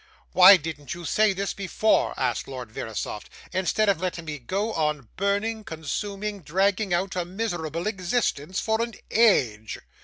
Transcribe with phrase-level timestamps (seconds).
[0.31, 5.09] 'Why didn't you say this before?' asked Lord Verisopht, 'instead of letting me go on
[5.15, 9.77] burning, consuming, dragging out a miserable existence for an a age!